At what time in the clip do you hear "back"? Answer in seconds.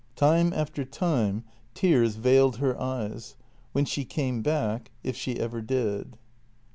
4.41-4.89